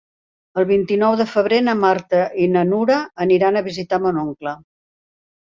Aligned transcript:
El 0.59 0.63
vint-i-nou 0.69 1.17
de 1.19 1.27
febrer 1.33 1.59
na 1.65 1.75
Marta 1.81 2.23
i 2.45 2.47
na 2.55 2.65
Nura 2.71 2.97
aniran 3.27 3.61
a 3.61 3.65
visitar 3.69 4.01
mon 4.09 4.21
oncle. 4.25 4.57